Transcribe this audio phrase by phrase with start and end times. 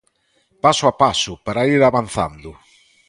[0.63, 2.49] Paso a paso, para ir avanzando.